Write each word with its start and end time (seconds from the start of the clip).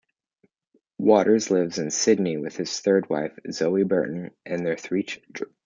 Waters 0.97 1.51
lives 1.51 1.77
in 1.77 1.91
Sydney 1.91 2.35
with 2.37 2.57
his 2.57 2.79
third 2.79 3.07
wife, 3.07 3.37
Zoe 3.51 3.83
Burton, 3.83 4.31
and 4.47 4.65
their 4.65 4.75
three 4.75 5.03
children. 5.03 5.53